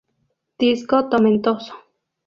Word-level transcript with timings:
Disco 0.61 0.97
tomentoso. 1.11 1.73